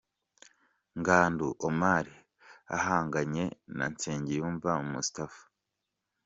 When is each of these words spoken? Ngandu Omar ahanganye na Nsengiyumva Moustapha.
Ngandu 0.99 1.47
Omar 1.67 2.05
ahanganye 2.77 3.45
na 3.77 3.85
Nsengiyumva 3.93 4.71
Moustapha. 4.91 5.43